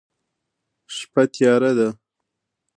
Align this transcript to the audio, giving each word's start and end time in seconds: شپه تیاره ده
شپه 0.95 1.23
تیاره 1.33 1.71
ده 1.77 1.87